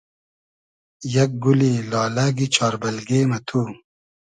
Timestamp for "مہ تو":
3.29-3.61